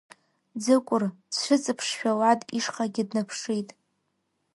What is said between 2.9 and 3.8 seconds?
днаԥшит.